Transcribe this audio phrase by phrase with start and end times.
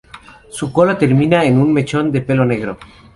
[0.49, 2.79] Su cola termina en un mechón de pelo negro.